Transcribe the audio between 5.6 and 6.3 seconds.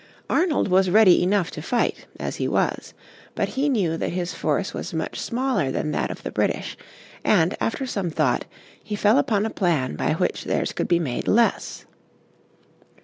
than that of